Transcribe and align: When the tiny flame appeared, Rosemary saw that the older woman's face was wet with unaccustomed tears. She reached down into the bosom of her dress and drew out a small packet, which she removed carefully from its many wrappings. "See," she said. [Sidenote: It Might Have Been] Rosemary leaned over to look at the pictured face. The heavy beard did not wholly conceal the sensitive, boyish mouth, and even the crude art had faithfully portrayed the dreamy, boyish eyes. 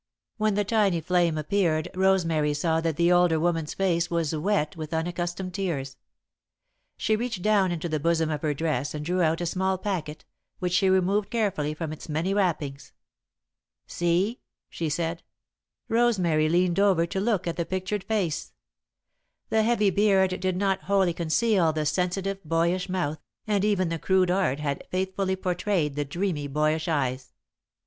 When 0.37 0.55
the 0.55 0.63
tiny 0.63 0.99
flame 0.99 1.37
appeared, 1.37 1.87
Rosemary 1.93 2.55
saw 2.55 2.81
that 2.81 2.95
the 2.97 3.11
older 3.11 3.39
woman's 3.39 3.75
face 3.75 4.09
was 4.09 4.33
wet 4.35 4.75
with 4.75 4.95
unaccustomed 4.95 5.53
tears. 5.53 5.95
She 6.97 7.15
reached 7.15 7.43
down 7.43 7.71
into 7.71 7.87
the 7.87 7.99
bosom 7.99 8.31
of 8.31 8.41
her 8.41 8.55
dress 8.55 8.95
and 8.95 9.05
drew 9.05 9.21
out 9.21 9.41
a 9.41 9.45
small 9.45 9.77
packet, 9.77 10.25
which 10.57 10.73
she 10.73 10.89
removed 10.89 11.29
carefully 11.29 11.75
from 11.75 11.93
its 11.93 12.09
many 12.09 12.33
wrappings. 12.33 12.93
"See," 13.85 14.41
she 14.71 14.89
said. 14.89 15.19
[Sidenote: 15.19 15.19
It 15.19 15.29
Might 15.29 15.79
Have 15.83 15.87
Been] 15.87 15.95
Rosemary 16.33 16.49
leaned 16.49 16.79
over 16.79 17.05
to 17.05 17.19
look 17.19 17.45
at 17.45 17.55
the 17.57 17.65
pictured 17.67 18.03
face. 18.05 18.53
The 19.49 19.61
heavy 19.61 19.91
beard 19.91 20.39
did 20.39 20.57
not 20.57 20.85
wholly 20.85 21.13
conceal 21.13 21.71
the 21.73 21.85
sensitive, 21.85 22.43
boyish 22.43 22.89
mouth, 22.89 23.19
and 23.45 23.63
even 23.63 23.89
the 23.89 23.99
crude 23.99 24.31
art 24.31 24.59
had 24.61 24.81
faithfully 24.89 25.35
portrayed 25.35 25.95
the 25.95 26.05
dreamy, 26.05 26.47
boyish 26.47 26.87
eyes. 26.87 27.33